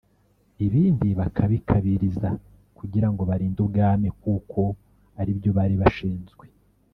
[0.65, 2.29] ibindi bakabikabiriza
[2.77, 4.61] kugira ngo barinde ubwami kuko
[5.19, 6.45] aribyo bari bashinzwe